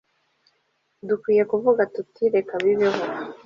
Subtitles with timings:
[1.07, 3.01] dukwiye kuvuga tuti reka bibeho